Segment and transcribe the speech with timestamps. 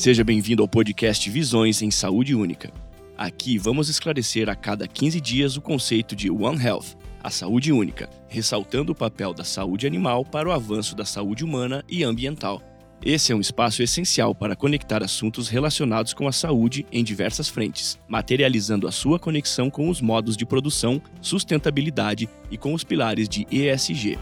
[0.00, 2.72] Seja bem-vindo ao podcast Visões em Saúde Única.
[3.18, 8.08] Aqui vamos esclarecer a cada 15 dias o conceito de One Health, a saúde única,
[8.26, 12.62] ressaltando o papel da saúde animal para o avanço da saúde humana e ambiental.
[13.04, 17.98] Esse é um espaço essencial para conectar assuntos relacionados com a saúde em diversas frentes,
[18.08, 23.46] materializando a sua conexão com os modos de produção, sustentabilidade e com os pilares de
[23.50, 24.16] ESG.